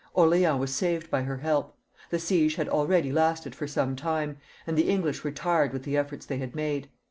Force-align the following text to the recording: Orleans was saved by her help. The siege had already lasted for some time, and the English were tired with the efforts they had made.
Orleans 0.15 0.59
was 0.59 0.73
saved 0.73 1.11
by 1.11 1.21
her 1.21 1.37
help. 1.37 1.77
The 2.09 2.17
siege 2.17 2.55
had 2.55 2.67
already 2.67 3.11
lasted 3.11 3.53
for 3.53 3.67
some 3.67 3.95
time, 3.95 4.37
and 4.65 4.75
the 4.75 4.89
English 4.89 5.23
were 5.23 5.29
tired 5.29 5.71
with 5.73 5.83
the 5.83 5.95
efforts 5.95 6.25
they 6.25 6.37
had 6.39 6.55
made. 6.55 6.89